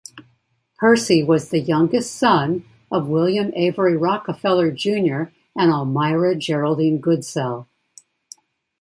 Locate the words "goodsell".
6.99-7.67